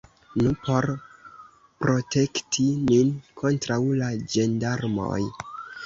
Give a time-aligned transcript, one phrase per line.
[0.43, 0.87] Nu, por
[1.85, 3.15] protekti nin
[3.45, 5.25] kontraŭ la ĝendarmoj!